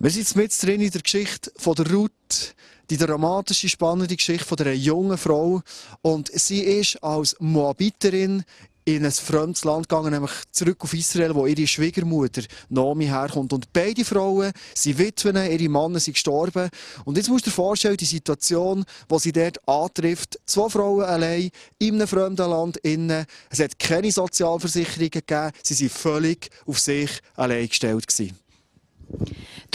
[0.00, 2.54] Wir sind jetzt drin in der Geschichte von der Ruth,
[2.88, 5.60] die dramatische, spannende Geschichte von einer jungen Frau.
[6.02, 8.44] Und sie ist als Moabiterin
[8.84, 13.52] in ein fremdes Land gegangen, nämlich zurück auf Israel, wo ihre Schwiegermutter Naomi herkommt.
[13.52, 16.70] Und beide Frauen sind Witwen, ihre Männer sind gestorben.
[17.04, 21.50] Und jetzt musst du dir vorstellen, die Situation, wo sie dort antrifft, zwei Frauen allein
[21.80, 23.26] in einem fremden Land innen.
[23.50, 28.38] Es hat keine Sozialversicherungen gegeben, sie sind völlig auf sich allein gestellt gewesen.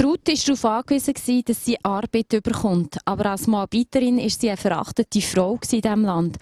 [0.02, 2.98] Ruth war darauf angewiesen, dass sie Arbeit bekommt.
[3.06, 6.38] Aber als Moabiterin war sie eine verachtete Frau in diesem Land.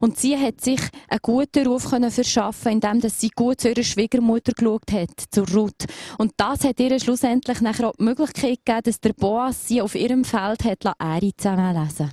[0.00, 4.90] Und sie hat sich einen guten Ruf verschaffen, indem sie gut zu ihrer Schwiegermutter geschaut
[4.90, 5.84] hat, zu Ruth.
[6.18, 10.24] Und das hat ihr schlussendlich auch die Möglichkeit gegeben, dass der Boas sie auf ihrem
[10.24, 12.10] Feld hat Äri zusammenlesen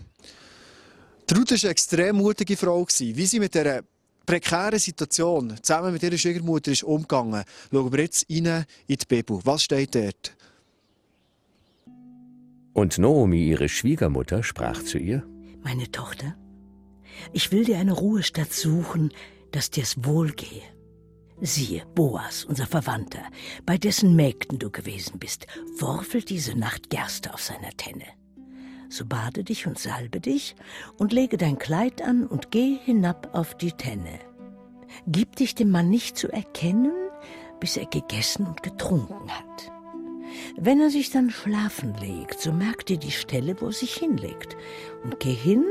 [1.27, 2.85] Die Ruth war eine extrem mutige Frau.
[2.85, 3.81] Wie sie mit dieser
[4.25, 9.39] prekären Situation zusammen mit ihrer Schwiegermutter ist umgegangen, schauen wir jetzt rein in die Bibel.
[9.43, 10.35] Was steht dort?
[12.73, 15.23] Und Naomi, ihre Schwiegermutter, sprach zu ihr:
[15.63, 16.35] Meine Tochter,
[17.31, 19.13] ich will dir eine Ruhestadt suchen,
[19.51, 20.63] dass dir's wohlgehe.
[21.39, 23.23] Siehe, Boas, unser Verwandter,
[23.65, 25.45] bei dessen Mägden du gewesen bist,
[25.77, 28.05] worfelt diese Nacht Gerste auf seiner Tenne.
[28.89, 30.55] So bade dich und salbe dich
[30.97, 34.19] und lege dein Kleid an und geh hinab auf die Tenne.
[35.07, 36.93] Gib dich dem Mann nicht zu erkennen,
[37.59, 39.71] bis er gegessen und getrunken hat.
[40.57, 44.55] Wenn er sich dann schlafen legt, so merk dir die Stelle, wo er sich hinlegt,
[45.03, 45.63] und geh hin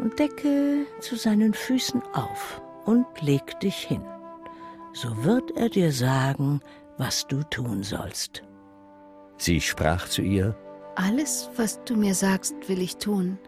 [0.00, 4.02] und decke zu seinen Füßen auf und leg dich hin.
[4.92, 6.60] So wird er dir sagen,
[6.98, 8.42] was du tun sollst.
[9.36, 10.56] Sie sprach zu ihr,
[10.96, 13.38] Alles, was du mir sagst, will ich tun.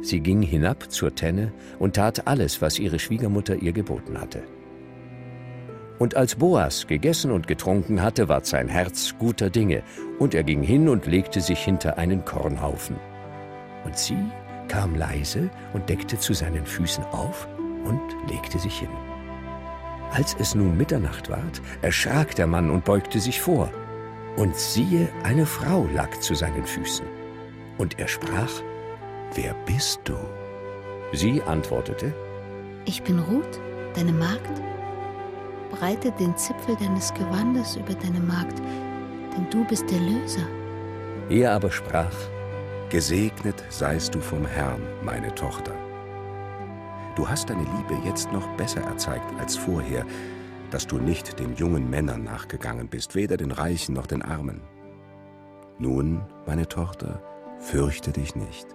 [0.00, 4.42] Sie ging hinab zur Tenne und tat alles, was ihre Schwiegermutter ihr geboten hatte.
[6.02, 9.84] Und als Boas gegessen und getrunken hatte, ward sein Herz guter Dinge,
[10.18, 12.96] und er ging hin und legte sich hinter einen Kornhaufen.
[13.84, 14.18] Und sie
[14.66, 17.46] kam leise und deckte zu seinen Füßen auf
[17.84, 18.88] und legte sich hin.
[20.10, 23.70] Als es nun Mitternacht ward, erschrak der Mann und beugte sich vor.
[24.36, 27.06] Und siehe, eine Frau lag zu seinen Füßen.
[27.78, 28.50] Und er sprach,
[29.36, 30.16] Wer bist du?
[31.12, 32.12] Sie antwortete,
[32.86, 33.60] Ich bin Ruth,
[33.94, 34.60] deine Magd
[35.72, 38.58] breite den Zipfel deines Gewandes über deine Magd,
[39.36, 40.46] denn du bist der Löser.
[41.28, 42.14] Er aber sprach,
[42.90, 45.72] Gesegnet seist du vom Herrn, meine Tochter.
[47.16, 50.04] Du hast deine Liebe jetzt noch besser erzeigt als vorher,
[50.70, 54.60] dass du nicht den jungen Männern nachgegangen bist, weder den Reichen noch den Armen.
[55.78, 57.22] Nun, meine Tochter,
[57.60, 58.66] fürchte dich nicht.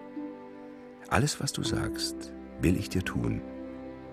[1.10, 3.42] Alles, was du sagst, will ich dir tun,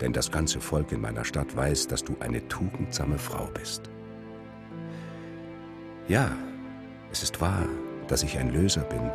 [0.04, 3.88] denn das ganze Volk in meiner Stadt weiß, dass du eine tugendsame Frau bist.
[6.09, 6.31] Ja,
[7.10, 7.65] es ist wahr,
[8.06, 9.10] dass ich ein Löser bin,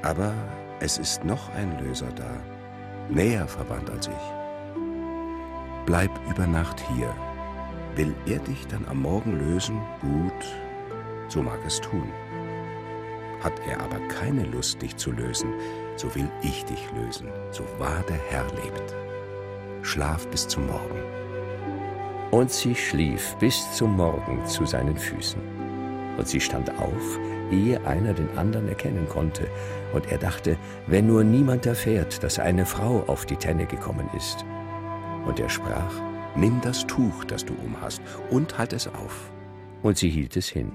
[0.00, 0.32] aber
[0.80, 2.40] es ist noch ein Löser da,
[3.10, 4.26] näher verwandt als ich.
[5.84, 7.14] Bleib über Nacht hier.
[7.96, 10.32] Will er dich dann am Morgen lösen, gut,
[11.28, 12.08] so mag es tun.
[13.42, 15.52] Hat er aber keine Lust, dich zu lösen,
[15.96, 19.09] so will ich dich lösen, so wahr der Herr lebt.
[19.82, 21.02] Schlaf bis zum Morgen.
[22.30, 25.40] Und sie schlief bis zum Morgen zu seinen Füßen.
[26.16, 27.18] Und sie stand auf,
[27.50, 29.48] ehe einer den anderen erkennen konnte,
[29.92, 34.44] und er dachte, wenn nur niemand erfährt, dass eine Frau auf die Tenne gekommen ist.
[35.26, 35.92] Und er sprach,
[36.36, 39.32] Nimm das Tuch, das du umhast, und halt es auf.
[39.82, 40.72] Und sie hielt es hin.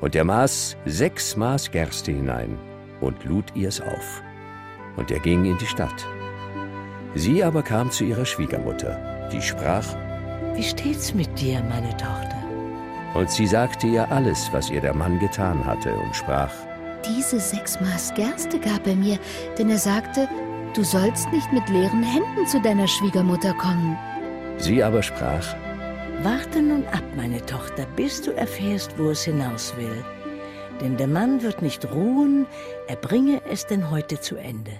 [0.00, 2.58] Und er maß sechs Maß Gerste hinein
[3.00, 4.22] und lud ihr's auf.
[4.96, 6.06] Und er ging in die Stadt.
[7.14, 9.86] Sie aber kam zu ihrer Schwiegermutter, die sprach,
[10.54, 12.42] Wie steht's mit dir, meine Tochter?
[13.14, 16.52] Und sie sagte ihr alles, was ihr der Mann getan hatte, und sprach,
[17.06, 19.18] Diese sechs Maß Gerste gab er mir,
[19.56, 20.28] denn er sagte,
[20.74, 23.96] du sollst nicht mit leeren Händen zu deiner Schwiegermutter kommen.
[24.58, 25.54] Sie aber sprach,
[26.22, 30.04] Warte nun ab, meine Tochter, bis du erfährst, wo es hinaus will.
[30.80, 32.46] Denn der Mann wird nicht ruhen,
[32.88, 34.72] er bringe es denn heute zu Ende.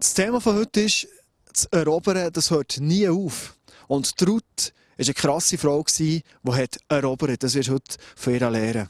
[0.00, 1.06] Das Thema von heute ist,
[1.52, 3.54] das Erobern, das hört nie auf.
[3.86, 7.42] Und Ruth war eine krasse Frau, die hat erobert.
[7.42, 8.88] Das wirst du heute von ihr lernen.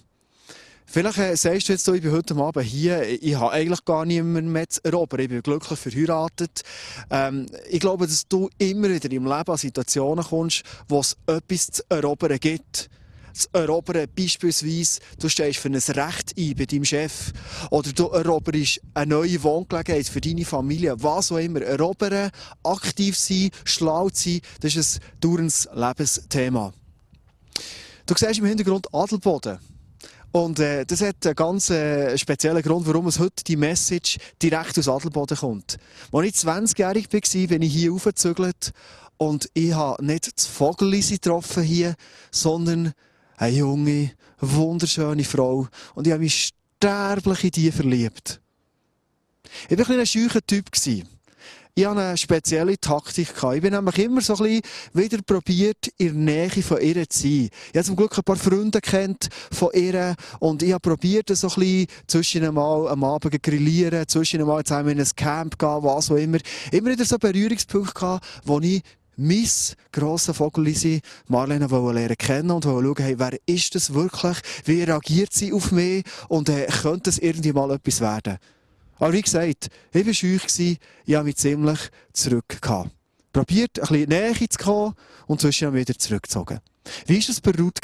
[0.87, 4.53] Vielleicht äh, sagst du jetzt ich bin heute Abend hier, ich habe eigentlich gar niemanden
[4.53, 5.23] mehr zu erobern.
[5.23, 6.62] Ich bin glücklich verheiratet.
[7.11, 11.73] Ähm, ich glaube, dass du immer wieder im Leben an Situationen kommst, wo es etwas
[11.73, 12.89] zu erobern gibt
[13.32, 14.06] zu erobern.
[14.17, 17.32] Beispielsweise, du stehst für ein Recht ein bei deinem Chef.
[17.71, 20.94] Oder du eroberst eine neue Wohngelegenheit für deine Familie.
[21.03, 21.62] Was auch immer.
[21.62, 22.31] Erobern,
[22.62, 26.73] aktiv sein, schlau sein, das ist ein dauerndes Lebensthema.
[28.06, 29.59] Du siehst im Hintergrund Adelboden.
[30.33, 34.79] Und äh, das hat einen ganz äh, speziellen Grund, warum es heute die Message direkt
[34.79, 35.76] aus Adelboden kommt.
[36.12, 38.73] Als ich 20-jährig war, bin ich hier aufgezügelt
[39.17, 41.94] und ich habe nicht das Vogelisi getroffen hier,
[42.31, 42.93] sondern
[43.40, 45.66] eine junge, wunderschöne Frau.
[45.94, 48.40] Und ich habe mich sterblich in die verliebt.
[49.69, 50.66] Ich war ein, ein scheucher Typ.
[51.75, 53.28] Ich hatte eine spezielle Taktik.
[53.54, 57.22] Ich bin nämlich immer so ein bisschen wieder probiert, in der Nähe von ihr zu
[57.22, 57.48] sein.
[57.72, 61.48] Ich habe zum Glück ein paar Freunde kennt von ihr und ich habe probiert, so
[61.48, 66.10] ein bisschen zwischen einmal am Abend grillieren, zwischen einmal zusammen in ein Camp gehen, was
[66.10, 66.38] auch immer.
[66.72, 68.82] Immer wieder so Berührungspunkte gehabt, wo ich
[69.20, 69.49] mein
[69.93, 74.38] grosser Vogellisi Marlene lernen kennen und schauen, hey, wer ist das wirklich?
[74.64, 76.05] Wie reagiert sie auf mich?
[76.28, 78.38] Und äh, könnte es irgendwie mal etwas werden?
[78.99, 81.78] Aber wie gesagt, ich war schüch, ich habe mich ziemlich
[82.12, 82.90] zurückgehauen.
[83.32, 84.94] Probiert, ein bisschen näher zu kommen
[85.26, 86.61] und zwischen wieder zurückgezogen.
[87.06, 87.81] Wie war das bei Ruth?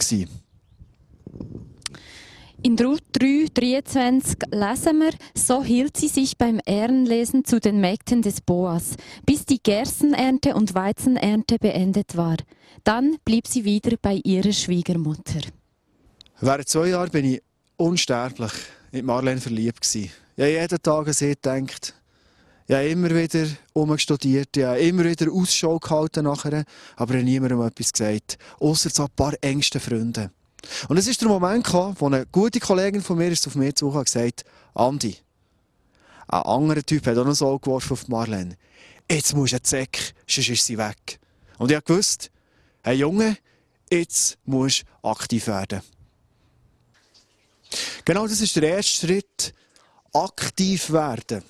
[2.63, 8.23] In Ruth 3, 23 lesen wir, so hielt sie sich beim Ehrenlesen zu den Mägden
[8.23, 12.37] des Boas, bis die Gerstenernte und Weizenernte beendet war.
[12.83, 15.41] Dann blieb sie wieder bei ihrer Schwiegermutter.
[16.41, 17.43] Während zwei Jahren bin ich
[17.77, 18.53] unsterblich
[18.91, 19.87] in Marlene verliebt.
[19.95, 21.95] Ich habe jeden Tag an sie gedacht.
[22.67, 26.65] Ich habe immer wieder umgestudiert, ich habe immer wieder Ausschau gehalten nachher,
[26.97, 28.39] aber ich habe niemandem etwas gesagt.
[28.59, 30.31] Außer so ein paar engsten Freunde.
[30.89, 33.75] Und es ist der Moment gekommen, wo eine gute Kollegin von mir ist auf mich
[33.75, 34.45] zu und gesagt,
[34.75, 35.17] Andi,
[36.29, 38.57] ein anderer Typ hat auch noch so geworfen auf Marlene.
[39.11, 41.21] Jetzt musst du Zeck, sonst ist sie weg.
[41.59, 42.31] Und ich gewusst,
[42.83, 43.37] hey Junge,
[43.91, 45.81] jetzt musst du aktiv werden.
[48.05, 49.55] Genau das ist der erste Schritt,
[50.13, 51.43] aktiv werden.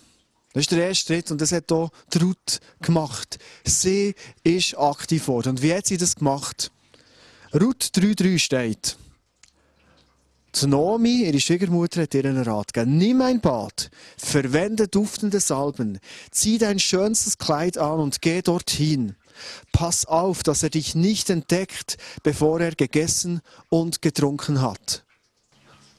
[0.52, 3.38] Das ist der erste Schritt und das hat auch Ruth gemacht.
[3.64, 5.50] Sie ist aktiv geworden.
[5.50, 6.70] Und wie hat sie das gemacht?
[7.58, 8.96] Ruth 3,3 steht.
[10.66, 12.98] Naomi, ihre Schwiegermutter, hat ihr einen Rat gegeben.
[12.98, 15.98] Nimm ein Bad, verwende duftende Salben,
[16.30, 19.16] zieh dein schönstes Kleid an und geh dorthin.
[19.72, 25.04] Pass auf, dass er dich nicht entdeckt, bevor er gegessen und getrunken hat.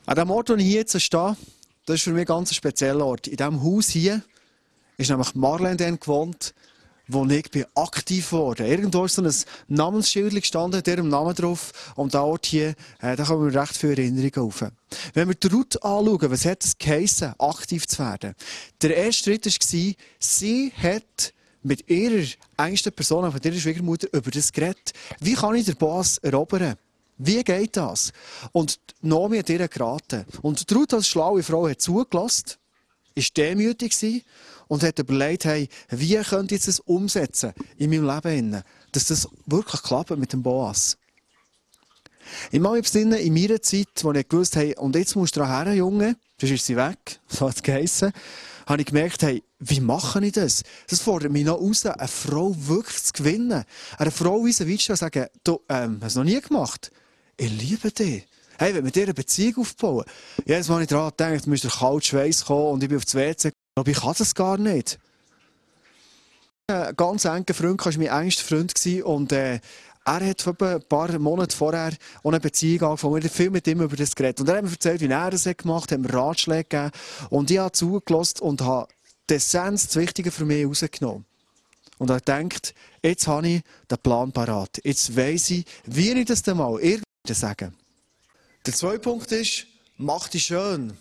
[0.05, 1.37] An dem Ort, wo ich hier jetzt stehe,
[1.87, 3.27] das ist für mich ein ganz spezieller Ort.
[3.27, 4.21] In diesem Haus hier
[4.97, 6.53] ist nämlich Marlene gewohnt,
[7.07, 8.65] wo ich bin aktiv geworden.
[8.65, 9.33] Irgendwo ist so ein
[9.67, 11.93] Namensschild gestanden, mit ihrem Namen drauf.
[11.95, 14.63] Und der Ort hier, äh, da kommen wir recht viele Erinnerungen auf.
[15.13, 18.35] Wenn wir die Route anschauen, was hat es geheissen, aktiv zu werden?
[18.81, 21.33] Der erste Schritt war, sie hat
[21.63, 22.25] mit ihrer
[22.57, 24.93] engsten Person, mit ihrer Schwiegermutter, über das geredet.
[25.19, 26.75] Wie kann ich den Boss erobern?
[27.17, 28.13] Wie geht das?
[28.51, 30.25] Und Nomi hat ihr geraten.
[30.41, 32.53] Und Ruth als schlaue Frau hat zugelassen,
[33.15, 33.95] ist demütig
[34.67, 39.81] und hat überlegt, hey, wie könnte ich das umsetzen in meinem Leben, dass das wirklich
[39.83, 40.97] klappt mit dem Boas.
[42.51, 45.73] Ich mache mich in meiner Zeit, wo ich gewusst habe, und jetzt musst du her,
[45.73, 48.11] Junge, sonst ist sie weg, so hat es geheissen,
[48.65, 50.63] habe ich gemerkt, hey, wie mache ich das?
[50.89, 53.63] Das fordert mich noch raus, eine Frau wirklich zu gewinnen.
[53.97, 56.91] Eine Frau wie sie zu sagen, du, ähm, hast du noch nie gemacht
[57.37, 58.27] ich liebe dich.
[58.57, 60.03] Hey, wenn wir dir eine Beziehung aufbauen,
[60.45, 63.13] jedes Mal, ich daran denke, müsste der kalte Schweiß kommen und ich bin auf das
[63.13, 64.99] WC, aber ich kann das gar nicht.
[66.67, 68.73] Ein ganz enger Freund, war mein engster Freund
[69.05, 69.59] und äh,
[70.03, 71.91] er hat ein paar Monate vorher
[72.23, 73.15] eine Beziehung angefangen.
[73.15, 74.39] Wir haben viel mit ihm über das geredet.
[74.39, 76.91] Und er hat mir erzählt, wie er das gemacht hat, hat mir Ratschläge gegeben.
[77.29, 78.87] Und ich habe zugelassen und habe
[79.29, 81.25] die Essenz, das Wichtige für mich rausgenommen.
[81.97, 84.79] Und er denkt, jetzt habe ich den Plan parat.
[84.83, 86.79] Jetzt weiss ich, wie ich das denn mal
[87.27, 87.75] sagen.
[88.65, 89.67] Der zweite Punkt ist,
[89.97, 90.97] mach dich schön.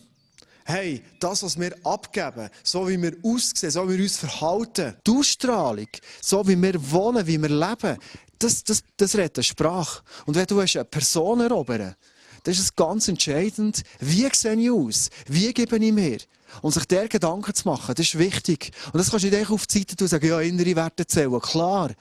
[0.68, 5.10] Hey, das, was wir abgeben, so wie wir aussehen, so wie wir uns verhalten, die
[5.12, 5.86] Ausstrahlung,
[6.20, 7.96] so wie wir wohnen, wie wir leben,
[8.36, 10.02] das, das, das redet eine Sprache.
[10.26, 11.94] Und wenn du eine Person erobern
[12.42, 15.10] dann ist es ganz entscheidend, wie sehe ich aus?
[15.26, 16.18] Wie gebe ich mir?
[16.62, 18.70] Und sich der Gedanken zu machen, das ist wichtig.
[18.92, 21.40] Und das kannst du nicht auf die Seite tun sagen, ja, innere Werte zählen.
[21.40, 21.92] Klar.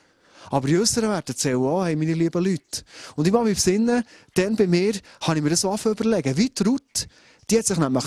[0.51, 2.83] Aber die äußeren Werte zählen auch, hey, meine lieben Leute.
[3.15, 4.03] Und ich mache mich besinnen,
[4.35, 6.37] dann bei mir, habe ich mir das auch überlegen.
[6.37, 7.07] Wie die Ruth,
[7.49, 8.05] die hat sich nämlich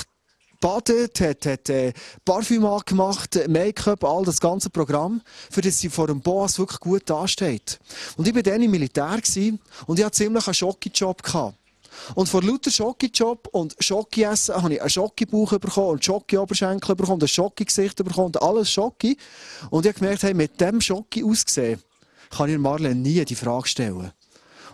[0.61, 1.93] badet, hat, hat äh,
[2.25, 7.09] Parfüm angemacht, Make-up, all das ganze Programm, für das sie vor dem Boss wirklich gut
[7.09, 7.79] dasteht.
[8.17, 9.19] Und ich war dann im Militär
[9.87, 11.23] und ich hatte ziemlich einen Schocki-Job
[12.15, 17.29] Und vor lauter Schocki-Job und Schocki-Essen habe ich einen Schocki-Bauch bekommen und Schocki-Oberschenkel bekommen, ein
[17.29, 19.17] Schocki-Gesicht bekommen und alles Schocki.
[19.71, 21.83] Und ich habe gemerkt, hey, mit dem Schocki ausgesehen,
[22.31, 24.13] kann ich Marlene nie die Frage stellen.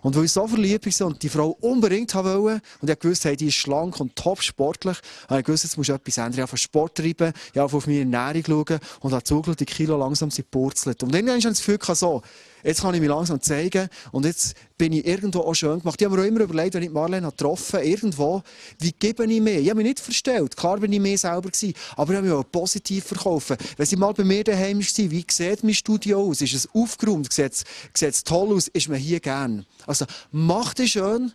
[0.05, 3.39] Und weil ich so verliebt war und die Frau unbedingt wollte, und ich wusste, hey,
[3.39, 6.35] die ist schlank und top sportlich, habe ich gewusst, jetzt muss ich etwas ändern.
[6.35, 9.97] Ich habe Sport treiben, ich habe auf meine Ernährung schauen und habe zugeschaut, die Kilo
[9.97, 11.03] langsam sind purzelt.
[11.03, 12.21] Und irgendwann habe ich das Gefühl, so,
[12.65, 16.01] Jetzt kann ich mich langsam zeigen und jetzt bin ich irgendwo auch schön gemacht.
[16.01, 18.43] Ich habe mir auch immer überlegt, wenn ich Marlene getroffen habe, irgendwo,
[18.79, 19.61] wie gebe ich mir?
[19.61, 20.57] Ich habe mich nicht verstellt.
[20.57, 23.59] Klar bin ich mehr selber gewesen, aber ich habe mich auch positiv verkaufen.
[23.77, 26.41] Wenn sie mal bei mir daheim war, wie sieht mein Studio aus?
[26.41, 27.31] Ist es aufgeräumt?
[27.33, 27.67] Sieht
[28.01, 28.69] es toll aus?
[28.69, 29.67] Ist man hier gern?
[29.87, 31.33] Also, mach dich schön,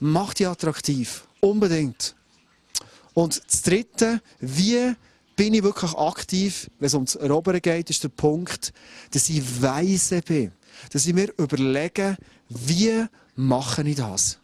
[0.00, 1.26] mach dich attraktiv.
[1.40, 2.14] Unbedingt.
[3.12, 4.94] Und das Dritte, wie
[5.36, 8.72] bin ich wirklich aktiv, wenn es ums Erobern geht, ist der Punkt,
[9.10, 10.52] dass ich weise bin.
[10.92, 12.16] Dass ich mir überlege,
[12.48, 14.38] wie mache ich das?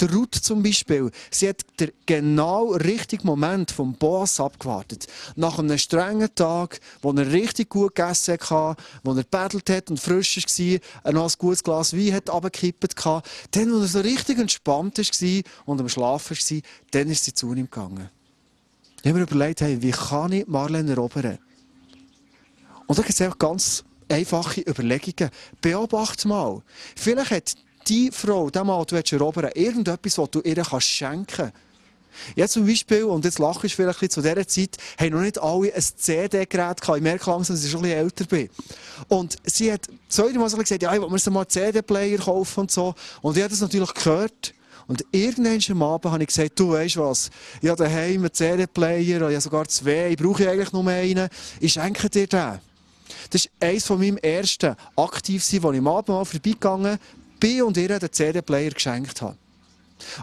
[0.00, 5.08] Der Ruth zum Beispiel, sie hat den genau richtigen Moment vom Boss abgewartet.
[5.34, 9.98] Nach einem strengen Tag, wo er richtig gut gegessen hat, wo er battelt hat und
[9.98, 13.28] frisch war, noch ein gutes Glas Wein hat runtergekippt hat.
[13.50, 16.60] Dann, wo er so richtig entspannt war und am Schlafen war,
[16.92, 18.08] dann ist sie zu ihm gegangen.
[19.02, 21.38] Ich habe mir überlegt, hey, wie kann ich Marlene erobern?
[22.86, 25.30] Und da gibt es ganz einfache Überlegungen.
[25.60, 26.62] Beobachte mal.
[26.96, 27.54] Vielleicht hat
[27.86, 31.54] die Frau, der Mann, du erobern irgendetwas, was du ihr kannst schenken kannst.
[32.34, 35.38] Ja, zum Beispiel, und jetzt lache ich vielleicht ein zu dieser Zeit, haben noch nicht
[35.38, 36.96] alle ein CD-Gerät gehabt.
[36.96, 38.48] Ich merke langsam, dass ich schon ein bisschen älter bin.
[39.08, 42.70] Und sie hat zweimal so gesagt, ja, ich will mir mal einen CD-Player kaufen und
[42.70, 42.94] so.
[43.22, 44.54] Und ich habe das natürlich gehört.
[44.88, 47.30] Und irgendwann am Abend habe ich gesagt, du weißt was,
[47.60, 51.28] ich habe daheim einen CD-Player, ich habe sogar zwei, ich brauche eigentlich nur einen,
[51.60, 52.58] ich schenke dir den.
[53.30, 56.98] Das ist eines von meinem ersten aktiv sein, wo ich am Abend mal vorbeigegangen
[57.38, 59.36] bin und ihr den CD-Player geschenkt habe.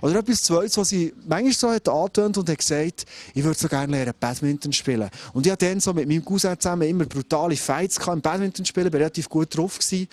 [0.01, 3.67] Oder etwas Zweites, was sie manchmal so hat angetönt und hat gesagt, ich würde so
[3.67, 5.09] gerne lernen, Badminton spielen.
[5.33, 8.89] Und ich hatte dann so mit meinem Cousin zusammen immer brutale Fights im Badminton spielen,
[8.89, 10.07] bin relativ gut drauf gewesen.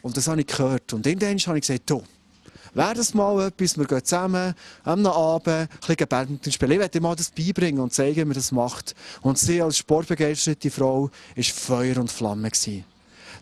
[0.00, 0.92] Und das habe ich gehört.
[0.92, 2.02] Und irgendwann habe ich gesagt, du,
[2.74, 6.72] wäre das mal etwas, wir gehen zusammen am Abend ein bisschen Badminton spielen.
[6.72, 8.94] Ich werde mal das beibringen und zeigen, wie man das macht.
[9.20, 12.50] Und sie als sportbegeisterte Frau war Feuer und Flamme.
[12.50, 12.84] Gewesen.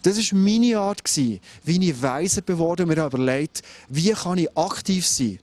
[0.03, 5.39] Das war meine Art, wie ich weise geworden mir überlegt, wie kann ich aktiv sein,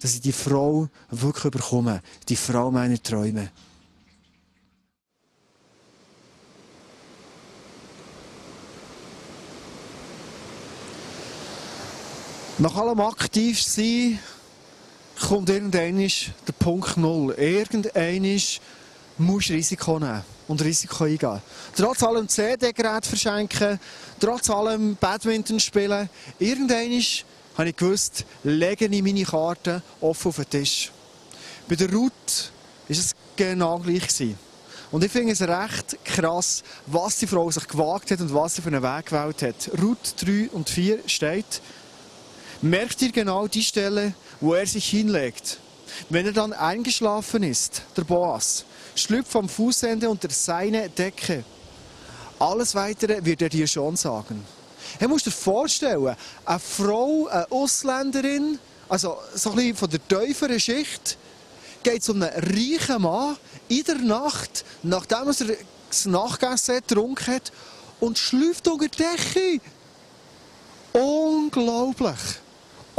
[0.00, 3.50] dass ich die Frau wirklich bekomme, die Frau meiner Träume.
[12.60, 14.18] Nach allem aktiv sein
[15.18, 17.32] kommt irgendwann der Punkt Null.
[17.38, 18.38] Irgendwann
[19.16, 21.40] musst du Risiko nehmen und Risiko eingehen.
[21.74, 23.80] Trotz allem CD-Gerät verschenken,
[24.20, 27.02] trotz allem Badminton spielen, irgendwann
[27.56, 30.92] habe ich gewusst, lege ich meine Karten offen auf den Tisch.
[31.66, 32.12] Bei der Route
[32.88, 34.34] war es genau gleich.
[34.90, 38.60] Und ich finde es recht krass, was die Frau sich gewagt hat und was sie
[38.60, 39.80] für einen Weg gewählt hat.
[39.80, 41.62] Route 3 und 4 steht,
[42.62, 45.58] merkt ihr genau die Stelle, wo er sich hinlegt.
[46.08, 48.64] Wenn er dann eingeschlafen ist, der Boas,
[48.94, 51.44] schlüpft vom Fußende unter seine Decke.
[52.38, 54.44] Alles Weitere wird er dir schon sagen.
[54.98, 60.60] Er muss dir vorstellen, eine Frau, eine Ausländerin, also so ein bisschen von der tieferen
[60.60, 61.18] Schicht,
[61.82, 63.36] geht zu einem reichen Mann
[63.68, 65.56] in der Nacht, nachdem er
[65.88, 67.52] das Nachgegessen hat, getrunken hat,
[68.00, 69.60] und schlüpft unter die Decke.
[70.92, 72.39] Unglaublich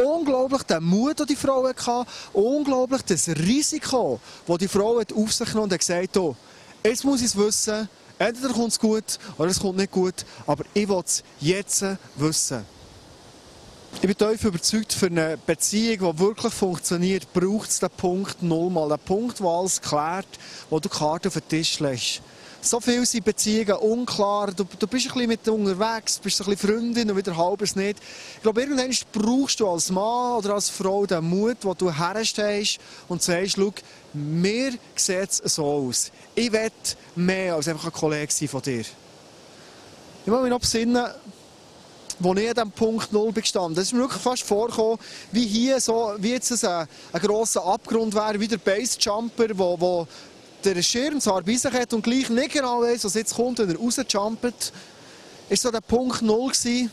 [0.02, 5.50] unglaublich den Mut, den die Frau hatte, unglaublich das Risiko, das die Frau auf sich
[5.50, 6.36] genommen hat und gesagt hat,
[6.84, 10.64] jetzt muss ich es wissen, entweder kommt es gut oder es kommt nicht gut, aber
[10.74, 12.66] ich will es jetzt wissen.
[13.96, 18.70] Ich bin tief überzeugt, für eine Beziehung, die wirklich funktioniert, braucht es den Punkt Null
[18.70, 18.88] mal.
[18.88, 20.28] Den Punkt, wo alles klärt,
[20.70, 22.22] wo du die Karte auf den Tisch legst
[22.62, 24.52] so viel sind Beziehungen unklar.
[24.52, 28.00] Du, du bist ein bisschen mit unterwegs, bist ein bisschen Freundin und wieder halbes nicht.
[28.36, 32.80] Ich glaube, irgendwann brauchst du als Mann oder als Frau den Mut, den du herstehst
[33.08, 33.74] und sagst, schau,
[34.14, 36.12] mir sieht es so aus.
[36.36, 36.72] Ich will
[37.16, 38.86] mehr als einfach ein Kollege sein von dir.
[40.24, 41.08] Ich muss mich noch besinnen,
[42.20, 43.78] wo ich an diesem Punkt Null bin gestanden.
[43.82, 45.00] Es ist mir wirklich fast vorgekommen,
[45.32, 50.08] wie hier so, wie jetzt ein, ein grosser Abgrund wäre, wie der Basejumper, wo
[50.66, 53.70] der Schirm zwar bei sich hat und gleich nicht genau weiß, was jetzt kommt, wenn
[53.70, 54.72] er rausjumpt,
[55.50, 56.92] ist so der Punkt Null gewesen,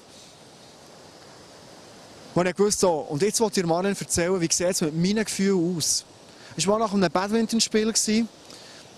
[2.35, 4.97] wo ich wusste, so, und jetzt wollte ich dir mal erzählen, wie sieht es mit
[4.97, 6.05] meinen Gefühlen aus.
[6.57, 7.93] Es war nach einem Badmintonspiel,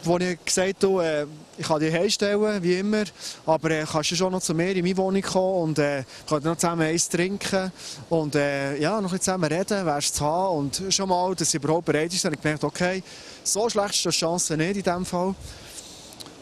[0.05, 1.27] wo ich gesagt habe, äh,
[1.59, 3.05] ich kann dich herstellen, wie immer,
[3.47, 6.45] aber äh, kannst du schon noch zu mir in meine Wohnung kommen und äh, können
[6.45, 7.71] noch zusammen eins trinken
[8.09, 11.87] und äh, ja, noch zusammen reden, wärst zu haben und schon mal, dass sie überhaupt
[11.87, 13.03] bereit ist, habe ich gemerkt, okay,
[13.45, 15.35] so schlecht ist die Chance nicht in diesem Fall.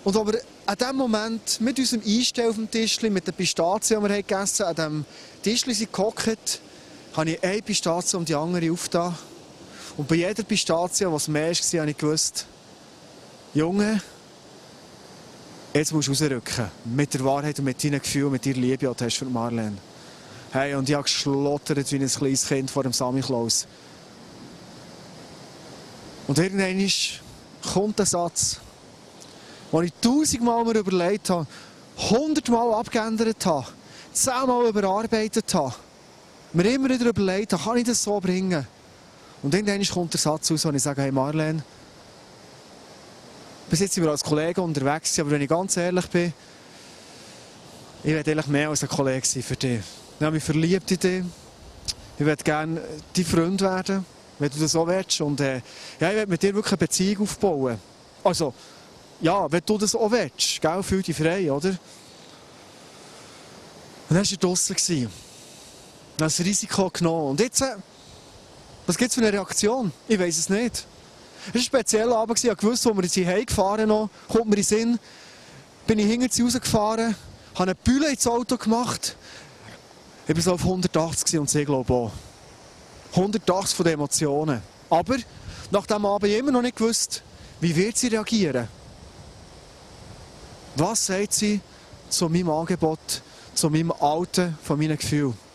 [0.05, 4.09] Und aber an dem Moment, mit unserem Einstell auf dem Tisch, mit den Pistazien, die
[4.09, 5.05] wir gegessen haben, an
[5.43, 6.61] diesem Tisch sind
[7.15, 9.17] habe ich eine Pistazie um die andere aufgetan.
[9.97, 12.47] Und bei jeder Pistazie, was mehr war, habe ich gewusst,
[13.55, 14.00] Junge,
[15.73, 16.71] jetzt musst du rausrücken.
[16.85, 19.78] Mit der Wahrheit und mit deinen Gefühlen, mit deiner Liebe, die du hast für Marlene.
[20.50, 23.67] Hey, und ich habe geschlottert wie ein kleines Kind vor dem Samichlaus.
[26.26, 26.90] Und irgendwann
[27.73, 28.61] kommt ein Satz,
[29.73, 31.47] den ich tausendmal mir überlegt habe,
[31.97, 33.67] hundertmal abgeändert habe,
[34.12, 35.75] zehnmal überarbeitet habe,
[36.52, 38.67] mir immer wieder überlegt habe, kann ich das so bringen?
[39.43, 41.62] Und irgendwann kommt der Satz aus, wo ich sage, hey Marlene,
[43.68, 46.32] bis jetzt sind als Kollegen unterwegs, aber wenn ich ganz ehrlich bin,
[48.02, 49.80] ich werde eigentlich mehr als ein Kollege sein für dich.
[50.18, 51.25] Ich habe mich verliebt in dich.
[52.18, 52.80] Ich würde gerne
[53.14, 54.04] dein Freund werden,
[54.38, 55.20] wenn du das so willst.
[55.20, 55.60] Und äh,
[56.00, 57.78] ja, ich werde mit dir wirklich eine Beziehung aufbauen.
[58.25, 58.54] Also,
[59.20, 61.70] ja, wenn du das auch willst, gell, fühl dich frei, oder?
[64.08, 64.76] Und dann war er draußen.
[64.76, 65.12] Er hat
[66.18, 67.30] das Risiko genommen.
[67.30, 67.76] Und jetzt, äh,
[68.87, 69.92] was gibt es für eine Reaktion?
[70.08, 70.87] Ich weiß es nicht.
[71.49, 72.45] Es war ein spezieller Abend.
[72.45, 74.99] Ich wusste, wo wir jetzt hierher gefahren noch, kommt mir in den Sinn,
[75.87, 77.17] bin ich hinter sie rausgefahren,
[77.55, 79.17] habe eine Bühne ins Auto gemacht.
[80.26, 82.12] Ich war so auf 180 und sie glaube auch.
[83.12, 84.61] 180 von den Emotionen.
[84.90, 85.17] Aber
[85.71, 87.23] nach diesem Abend immer noch nicht gewusst,
[87.61, 88.69] wie wird sie reagieren?
[90.76, 91.61] Was sagt sie
[92.11, 93.23] zu meinem Angebot,
[93.55, 95.48] zu meinem Alten, von meinen Gefühlen?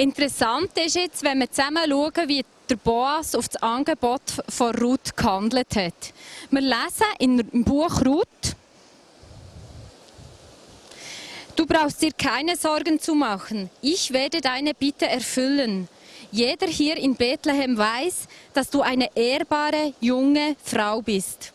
[0.00, 5.14] Interessant ist jetzt, wenn wir zusammen schauen, wie der Boas auf das Angebot von Ruth
[5.14, 6.14] gehandelt hat.
[6.50, 8.56] Wir lesen im Buch Ruth,
[11.54, 13.68] Du brauchst dir keine Sorgen zu machen.
[13.82, 15.86] Ich werde deine Bitte erfüllen.
[16.32, 21.52] Jeder hier in Bethlehem weiß, dass du eine ehrbare junge Frau bist.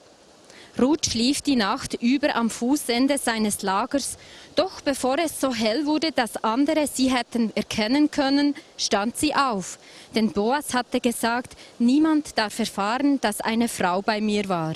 [0.79, 4.17] Ruth schlief die Nacht über am Fußende seines Lagers,
[4.55, 9.77] doch bevor es so hell wurde, dass andere sie hätten erkennen können, stand sie auf.
[10.13, 14.73] Denn Boas hatte gesagt, niemand darf erfahren, dass eine Frau bei mir war.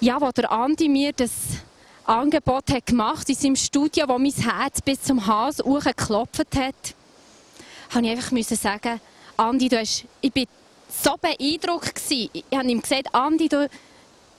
[0.00, 1.30] Ja, wo der Andi mir das
[2.04, 6.74] Angebot hat gemacht in seinem Studio, wo mein Herz bis zum Hals geklopft hat,
[7.90, 9.00] habe ich einfach sagen,
[9.36, 10.46] Andi, du hast, ich bin
[10.88, 12.02] so beeindruckt.
[12.10, 13.68] Ich habe ihm gesagt, Andi, du,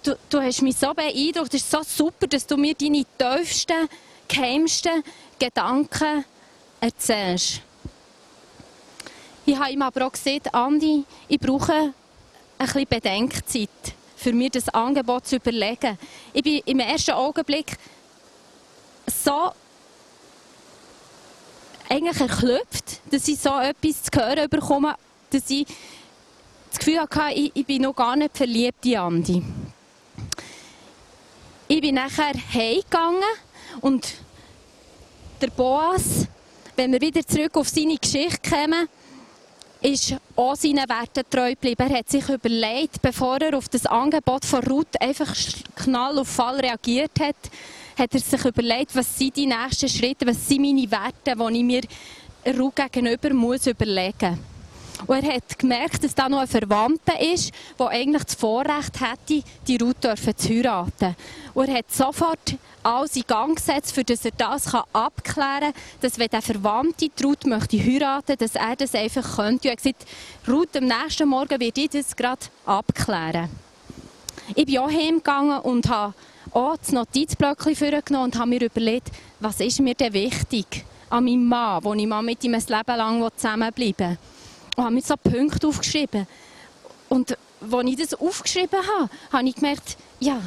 [0.04, 3.90] du, du hast mich so beeindruckt, es ist so super, dass du mir deine tiefsten,
[4.28, 5.04] geheimsten
[5.40, 6.26] Gedanken
[6.80, 7.62] erzählst.
[9.46, 11.94] Ich habe ihm aber auch gesagt, Andi, ich brauche ein
[12.58, 13.70] bisschen Bedenkzeit
[14.16, 15.98] für mir das Angebot zu überlegen.
[16.32, 17.78] Ich bin im ersten Augenblick
[19.06, 19.52] so
[21.90, 24.96] eigentlich erklüpft, dass ich so etwas zu hören bekomme,
[25.30, 25.68] dass ich
[26.70, 29.44] das Gefühl hatte, ich, ich bin noch gar nicht verliebt in Andi.
[31.76, 33.24] Ich bin nachher heimgegangen
[33.82, 34.14] und
[35.42, 36.28] der Boas,
[36.76, 38.88] wenn wir wieder zurück auf seine Geschichte kommen,
[39.82, 41.90] ist auch seinen Werten treu geblieben.
[41.90, 45.36] Er hat sich überlegt, bevor er auf das Angebot von Ruth einfach
[45.78, 47.38] knall auf Fall reagiert hat,
[47.98, 51.64] hat er sich überlegt, was sind die nächsten Schritte, was sind meine Werte, die ich
[51.64, 51.82] mir
[52.56, 54.53] Ruth gegenüber muss überlegen muss.
[55.08, 59.44] Und er hat gemerkt, dass da noch ein Verwandter ist, der eigentlich das Vorrecht hätte,
[59.68, 61.16] die Ruth zu heiraten.
[61.54, 66.28] Und er hat sofort alles in Gang gesetzt, dass er das abklären kann, dass wenn
[66.28, 69.54] der Verwandte die Ruth möchte heiraten, dass er das einfach könnte.
[69.54, 70.06] Und er hat gesagt,
[70.48, 73.50] Ruth, am nächsten Morgen werde ich das gerade abklären.
[74.56, 76.14] Ich bin auch heimgegangen und habe
[76.52, 81.48] auch das Notizblöckchen vorgenommen und habe mir überlegt, was ist mir denn wichtig an meinem
[81.48, 84.18] Mann, wo ich mal mit ihm ein Leben lang zusammenbleiben will
[84.76, 86.28] und habe mir so Punkte aufgeschrieben.
[87.10, 87.38] Und
[87.72, 90.42] als ich das aufgeschrieben habe, habe ich gemerkt, ja,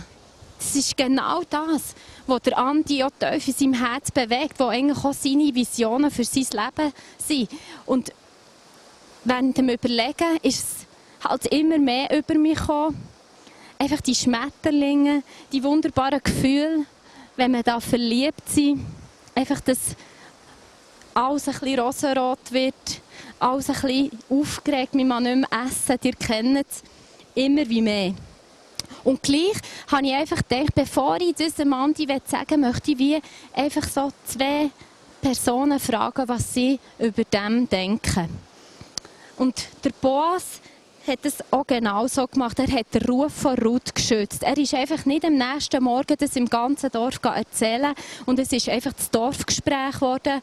[0.58, 1.94] das ist genau das,
[2.26, 6.46] was der Andi auch in seinem Herz bewegt, was eigentlich auch seine Visionen für sein
[6.52, 7.50] Leben sind.
[7.84, 8.12] Und
[9.24, 12.96] während dem Überlegen ist es halt immer mehr über mich gekommen.
[13.78, 16.86] Einfach die Schmetterlinge, die wunderbaren Gefühle,
[17.36, 18.78] wenn man da verliebt ist.
[19.34, 19.78] Einfach, dass
[21.12, 22.74] alles ein bisschen rosenrot wird
[23.38, 26.82] alles ein bisschen aufgeregt, man kann nicht mehr essen, ihr kennt es
[27.34, 28.14] immer wie mehr.
[29.04, 29.56] Und gleich
[29.90, 33.20] habe ich einfach gedacht, bevor ich das dem Andi sagen möchte ich wie
[33.54, 34.70] einfach so zwei
[35.20, 38.28] Personen fragen, was sie über dem denken.
[39.36, 40.60] Und der Boas
[41.06, 42.58] hat es auch genau so gemacht.
[42.58, 44.42] Er hat den Ruf von Ruth geschützt.
[44.42, 47.94] Er ist einfach nicht am nächsten Morgen das im ganzen Dorf erzählen
[48.24, 50.40] und es ist einfach das Dorfgespräch geworden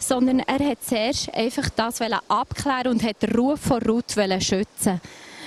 [0.00, 5.00] sondern er hat zuerst einfach das abklären und hat den Ruf von Ruth schützen.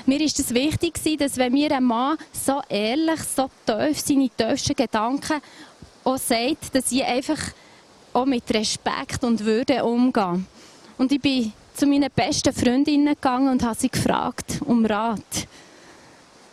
[0.05, 4.75] Mir ist es wichtig, dass wenn mir ein Mann so ehrlich, so tief seine tiefsten
[4.75, 5.41] Gedanken
[6.03, 7.39] auch sagt, dass ich einfach
[8.13, 10.43] auch mit Respekt und Würde umgehe.
[10.97, 15.47] Und ich bin zu meinen besten Freundinnen gegangen und habe sie gefragt um Rat.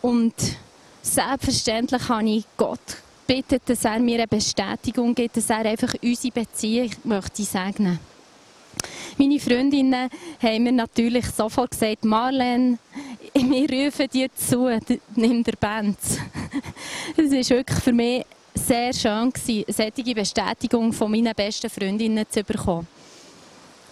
[0.01, 0.35] Und
[1.03, 2.79] selbstverständlich habe ich Gott
[3.31, 8.01] gebeten, dass er mir eine Bestätigung gibt, dass er einfach unsere Beziehung möchte segnen
[9.17, 10.11] Meine Freundinnen
[10.43, 12.79] haben mir natürlich sofort gesagt, Marlene,
[13.33, 14.69] wir rufen dir zu,
[15.15, 15.97] nimm der Band.
[17.17, 22.43] Es war wirklich für mich sehr schön, eine solche Bestätigung von meinen besten Freundinnen zu
[22.43, 22.89] bekommen.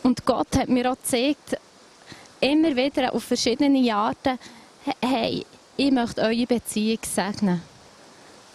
[0.03, 1.57] Und Gott hat mir auch gezeigt,
[2.40, 4.38] immer wieder auf verschiedene Arten,
[5.01, 5.44] hey,
[5.77, 7.62] ich möchte eure Beziehung segnen.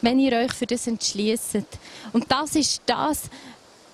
[0.04, 1.60] Wenn ihr euch für das entschließt.
[2.12, 3.22] Und das ist das,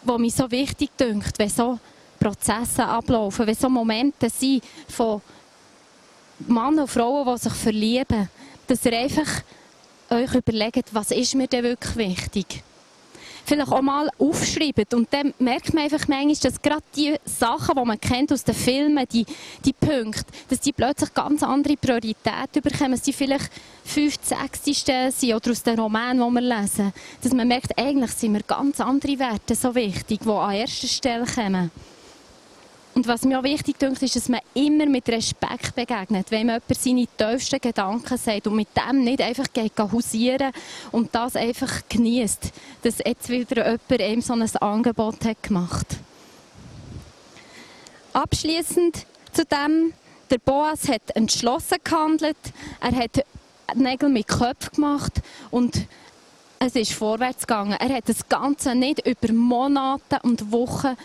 [0.01, 1.77] was mir so wichtig dünkt, wenn so
[2.19, 5.21] Prozesse ablaufen, wenn so Momente sind von
[6.47, 8.27] Mann und Frauen, die sich verlieben,
[8.65, 9.43] dass ihr einfach
[10.09, 12.63] euch überlegt, was ist mir denn wirklich wichtig?
[13.45, 17.85] Vielleicht auch mal aufschreiben und dann merkt man einfach manchmal, dass gerade die Sachen, die
[17.85, 19.25] man kennt aus den Filmen, die,
[19.65, 22.91] die Punkte, dass die plötzlich ganz andere Priorität bekommen.
[22.91, 23.51] dass sie vielleicht
[23.83, 26.93] fünf, sechste sind oder aus den Romanen, die wir lesen.
[27.21, 31.25] Dass man merkt, eigentlich sind mir ganz andere Werte so wichtig, die an erster Stelle
[31.25, 31.71] kommen.
[32.99, 36.59] Und was mir auch wichtig ist, ist, dass man immer mit Respekt begegnet, wenn man
[36.67, 37.07] jemand seine
[37.37, 40.51] tiefsten Gedanken sagt und mit dem nicht einfach geht hausieren
[40.91, 45.87] und das einfach genießt, dass jetzt wieder jemand ihm so ein Angebot hat gemacht.
[48.11, 49.93] Abschließend zu dem,
[50.29, 52.35] der Boas hat entschlossen gehandelt,
[52.81, 53.23] er hat
[53.75, 55.87] Nägel mit Köpfen gemacht und
[56.59, 57.77] es ist vorwärts gegangen.
[57.79, 60.97] Er hat das Ganze nicht über Monate und Wochen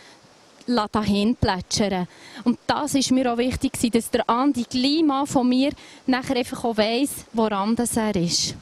[0.66, 2.06] dahin plätschern.
[2.44, 5.70] Und das ist mir auch wichtig, dass der Andi Klima von mir
[6.06, 8.54] nachher einfach auch weiss, woran das er ist.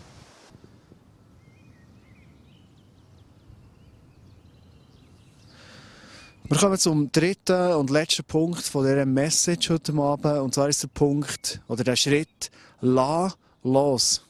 [6.53, 10.38] Wir kommen zum dritten und letzten Punkt von dieser Message heute Abend.
[10.38, 12.51] Und zwar ist der Punkt oder der Schritt,
[12.83, 14.21] la los.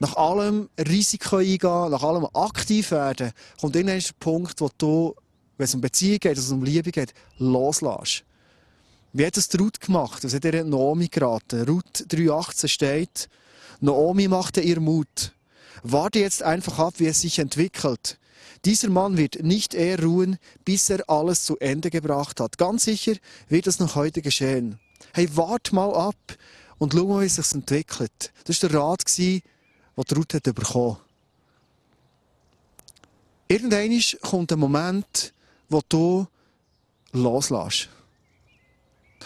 [0.00, 5.14] Nach allem Risiko eingehen, nach allem aktiv werden, kommt irgendwann der Punkt, wo du
[5.56, 8.24] wenn es um Beziehung geht, also um Liebe geht, loslässt.
[9.12, 10.24] Wie hat das Ruth gemacht?
[10.24, 11.62] Das hat ihr Naomi geraten.
[11.62, 13.28] Ruth 3,18 steht,
[13.80, 15.32] Naomi machte ihr Mut.
[15.82, 18.18] Warte jetzt einfach ab, wie es sich entwickelt.
[18.64, 22.56] Dieser Mann wird nicht eher ruhen, bis er alles zu Ende gebracht hat.
[22.56, 23.14] Ganz sicher
[23.48, 24.80] wird das noch heute geschehen.
[25.12, 26.16] Hey, wart mal ab
[26.78, 28.32] und schau mal, wie es sich entwickelt.
[28.46, 29.42] Das war der Rat, den
[29.96, 30.96] Ruth hat bekommen.
[33.46, 35.33] Irgendwann kommt ein Moment,
[35.74, 36.26] wo du
[37.12, 37.88] loslässt.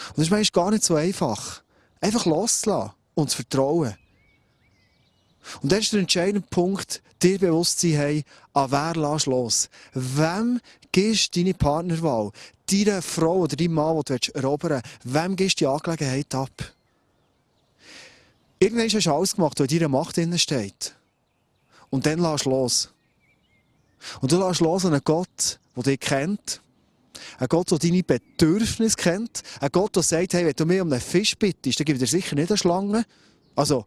[0.09, 1.61] Und das ist manchmal gar nicht so einfach.
[2.01, 3.95] Einfach loslassen und zu vertrauen.
[5.61, 9.69] Und das ist der entscheidende Punkt, dir bewusst zu sein, an wer lässt los?
[9.93, 10.59] Wem
[10.91, 12.31] gibst du deine Partnerwahl?
[12.69, 16.73] Deine Frau oder dein Mann, den du erobern willst, wem gibst du die Angelegenheit ab?
[18.59, 20.95] Irgendwann hast du alles gemacht, was in deiner Macht steht.
[21.89, 22.89] Und dann lässt du los.
[24.21, 26.61] Und du lässt los einen Gott, der dich kennt.
[27.37, 29.41] Ein Gott, der deine Bedürfnisse kennt.
[29.59, 32.03] Ein Gott, der sagt, hey, wenn du mir um einen Fisch bittest, dann gebe ich
[32.03, 33.05] dir sicher nicht eine Schlange.
[33.55, 33.85] Also,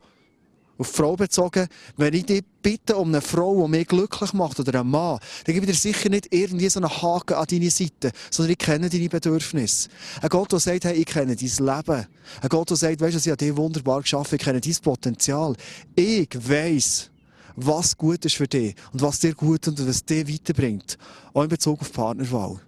[0.78, 4.58] auf die Frau bezogen, wenn ich dich bitte um eine Frau, die mich glücklich macht,
[4.58, 7.70] oder einen Mann, dann gebe ich dir sicher nicht irgendwie so einen Haken an deine
[7.70, 9.88] Seite, sondern ich kenne deine Bedürfnisse.
[10.20, 12.06] Ein Gott, der sagt, hey, ich kenne dein Leben.
[12.40, 15.54] Ein Gott, der sagt, weißt du, ich habe dich wunderbar geschaffen, ich kenne dein Potenzial.
[15.94, 17.11] Ich weiss,
[17.56, 20.98] was gut ist für dich und was dir gut und was dir weiterbringt.
[21.34, 22.60] Auch in Bezug auf Partnerwahl.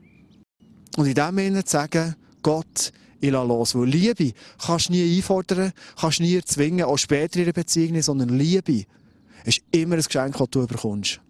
[0.96, 3.74] Und in dem Sinne zu sagen, Gott, ich lasse los.
[3.74, 4.32] Weil Liebe
[4.64, 8.28] kannst du nie einfordern, kannst du nie erzwingen, auch später in einer Beziehung nicht, sondern
[8.28, 8.84] Liebe
[9.44, 11.20] ist immer ein Geschenk, das du bekommst.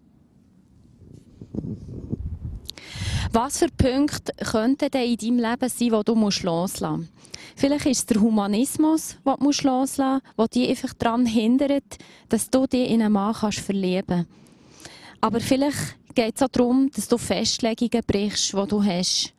[3.31, 7.11] Was für Punkte könnten denn in deinem Leben sein, die du loslassen musst?
[7.55, 11.97] Vielleicht ist es der Humanismus, den du loslassen musst, der dich einfach daran hindert,
[12.29, 14.29] dass du dich in einen Mann kannst verlieben kannst.
[15.21, 19.33] Aber vielleicht geht es auch darum, dass du Festlegungen brichst, die du hast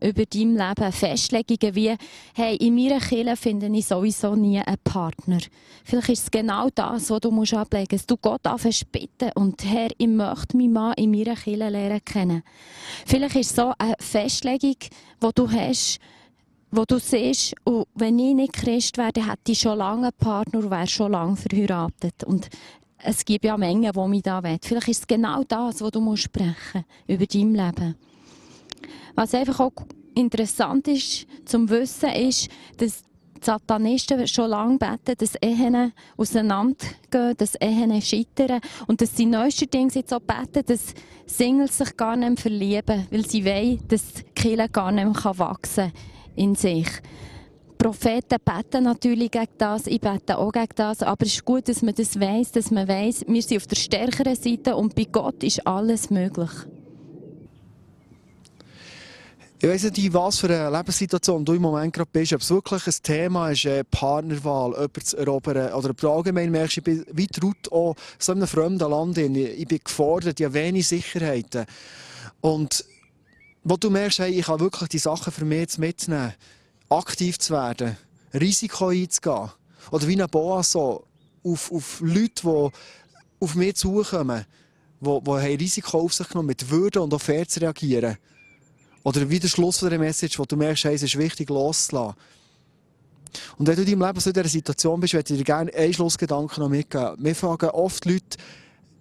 [0.00, 0.92] über dein Leben.
[0.92, 1.96] Festlegungen wie,
[2.34, 5.38] hey, in meiner Kirche finde ich sowieso nie einen Partner.
[5.84, 7.92] Vielleicht ist es genau das, was du musst ablegen musst.
[7.92, 12.04] Dass du Gott anfängst bitten und Herr, ich möchte meinen Mann in meiner Kirche lernen
[12.04, 12.42] kennen.
[13.06, 14.76] Vielleicht ist es so eine Festlegung,
[15.22, 16.00] die du hast,
[16.72, 20.60] wo du siehst, oh, wenn ich nicht Christ wäre, hätte ich schon lange einen Partner
[20.60, 22.24] und wäre schon lange verheiratet.
[22.24, 22.48] Und
[22.96, 24.58] es gibt ja Mengen, die mich da wollen.
[24.62, 27.94] Vielleicht ist es genau das, was du musst sprechen über dein Leben.
[29.14, 29.72] Was einfach auch
[30.14, 33.02] interessant ist zum Wissen, ist, dass
[33.42, 40.14] Satanisten schon lange beten, dass Ehen auseinandergehen, dass Ehen scheitern und dass sie neuestens jetzt
[40.14, 40.94] auch beten, dass
[41.26, 45.92] Singles sich gar nicht verlieben, weil sie wollen, dass die Kirche gar nicht mehr wachsen
[45.92, 46.88] kann in sich.
[47.78, 51.82] Propheten beten natürlich gegen das, ich bete auch gegen das, aber es ist gut, dass
[51.82, 55.42] man das weiß, dass man weiß, wir sind auf der stärkeren Seite und bei Gott
[55.42, 56.50] ist alles möglich.
[59.58, 62.50] Ich weiss nicht, in was für eine Lebenssituation du im Moment gerade bist, ob es
[62.50, 65.72] wirklich ein Thema ist, eine Partnerwahl, jemanden zu erobern.
[65.72, 69.18] Oder ob allgemein merkst, ich bin wie traut auch so in einem fremden Land.
[69.18, 71.66] Ich bin gefordert, ich habe wenig Sicherheiten.
[72.40, 72.84] Und
[73.64, 76.34] wo du merkst, hey, ich kann wirklich die Sachen für mich jetzt mitnehmen,
[76.88, 77.96] aktiv zu werden,
[78.34, 79.50] Risiko einzugehen.
[79.90, 81.04] Oder wie ein Boas so,
[81.44, 82.70] auf, auf Leute, die
[83.40, 84.44] auf mich zukommen,
[85.00, 88.16] die, die Risiko auf sich genommen mit Würde und auch fair zu reagieren.
[89.04, 92.14] Oder wie der Schluss der Message, wo du merkst, hey, es ist wichtig, loszulassen.
[93.56, 95.72] Und wenn du in deinem Leben so in dieser Situation bist, würde ich dir gerne
[95.74, 97.16] einen Schlussgedanken noch mitgeben.
[97.18, 98.38] Wir fragen oft Leute,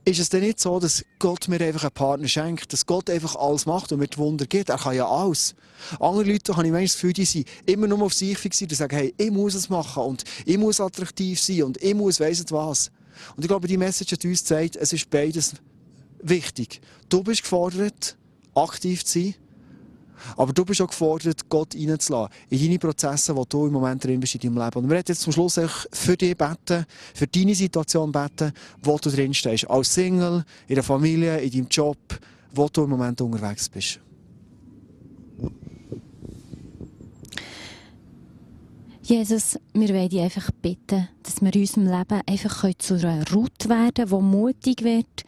[0.04, 3.36] ist es denn nicht so, dass Gott mir einfach einen Partner schenkt, dass Gott einfach
[3.36, 4.70] alles macht und mir die Wunder gibt?
[4.70, 5.56] Er kann ja alles.
[6.00, 8.78] Andere Leute habe ich manchmal das Gefühl, die sind immer nur auf sich fixiert und
[8.78, 12.44] sagen, hey, ich muss es machen und ich muss attraktiv sein und ich muss weiss
[12.50, 12.92] was.
[13.36, 15.54] Und ich glaube, die Message hat uns gezeigt, es ist beides
[16.22, 16.82] wichtig.
[17.10, 18.18] Du bist gefordert,
[18.56, 19.36] aktiv zu sein
[20.38, 24.20] aber du bist auch gefordert, Gott reinzulassen in deine Prozesse, die du im Moment drin
[24.20, 24.80] bist in deinem Leben.
[24.80, 25.60] Und wir werden jetzt zum Schluss
[25.92, 28.52] für dich beten, für deine Situation beten,
[28.84, 29.70] wo du drin stehst.
[29.70, 31.98] Als Single, in der Familie, in deinem Job,
[32.54, 34.00] wo du im Moment unterwegs bist.
[39.04, 43.68] Jesus, wir wollen dich einfach bitten, dass wir in unserem Leben einfach zu einer Route
[43.68, 45.26] werden können, die mutig wird,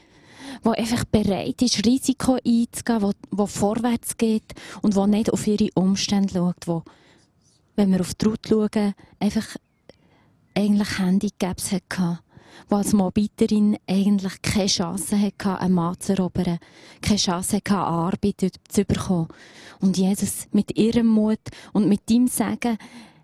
[0.63, 6.33] die einfach bereit ist, Risiko einzugehen, die, vorwärts geht und die nicht auf ihre Umstände
[6.33, 6.89] schaut, die,
[7.75, 9.55] wenn wir auf die Route schauen, einfach
[10.55, 12.19] eigentlich Handicaps hatte,
[12.69, 16.59] die als Moabiterin eigentlich keine Chance hatte, einen Mann zu erobern,
[17.01, 19.27] keine Chance hatte, Arbeit zu bekommen.
[19.79, 21.39] Und Jesus mit ihrem Mut
[21.73, 22.77] und mit ihm Sagen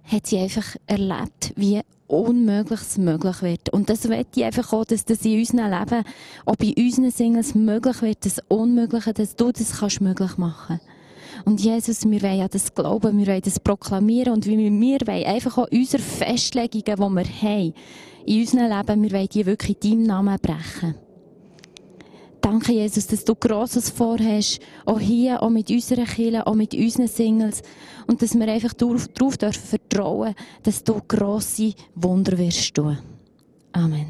[0.06, 3.70] hat sie einfach erlebt, wie Unmögliches möglich wird.
[3.70, 6.04] Und das möchte ich einfach auch, dass das in unserem Leben,
[6.46, 10.80] auch bei unseren Singles möglich wird, das Unmögliche, dass du das kannst möglich machen
[11.46, 15.58] und Jesus, wir wollen ja das glauben, wir wollen das proklamieren und wir wollen einfach
[15.58, 17.74] auch unsere Festlegungen, die wir haben,
[18.26, 21.09] in unserem Leben, wir wollen die wirklich in deinem Namen brechen.
[22.42, 27.08] Danke, Jesus, dass du Grosses vorhast, auch hier, auch mit unseren Kindern, auch mit unseren
[27.08, 27.62] Singles.
[28.08, 32.98] Und dass wir einfach darauf, dürfen vertrauen, dass du grosse Wunder wirst tun.
[33.74, 34.08] Amen.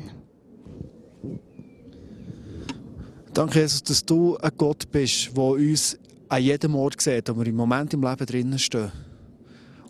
[3.34, 7.48] Danke, Jesus, dass du ein Gott bist, der uns an jedem Ort sieht, wo wir
[7.48, 8.92] im Moment im Leben drinnen stehen.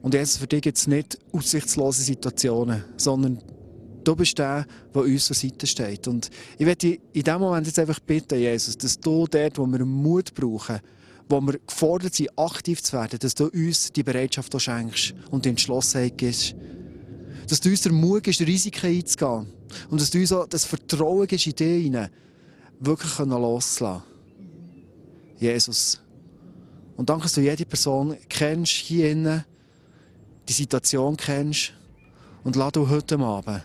[0.01, 3.39] Und Jesus, für dich gibt es nicht aussichtslose Situationen, sondern
[4.03, 6.07] Du bist der, der uns zur Seite steht.
[6.07, 9.85] Und ich werde in diesem Moment jetzt einfach bitten, Jesus, dass du dort, wo wir
[9.85, 10.79] Mut brauchen,
[11.27, 15.49] wo wir gefordert sind, aktiv zu werden, dass du uns die Bereitschaft schenkst und die
[15.49, 16.55] Entschlossenheit gibst.
[17.47, 19.47] Dass du uns der Mut gibst, Risiken einzugehen.
[19.89, 22.09] Und dass du uns auch das Vertrauen gibst in dich hinein,
[22.79, 24.03] wirklich loszulassen.
[25.39, 26.01] Jesus.
[26.97, 29.45] Und danke, dass du jede Person kennst, hier innen,
[30.47, 31.73] die Situation kennst.
[32.43, 33.61] Und lass du heute Abend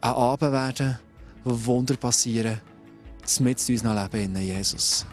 [0.00, 0.98] ein Abend werden,
[1.44, 2.60] wo Wunder passieren,
[3.40, 5.06] mit in unserem Leben, Jesus.